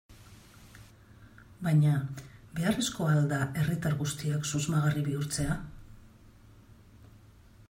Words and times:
Baina, 1.67 1.91
beharrezkoa 2.57 3.11
al 3.19 3.29
da 3.35 3.41
herritar 3.61 3.99
guztiak 4.03 4.51
susmagarri 4.55 5.05
bihurtzea? 5.11 5.63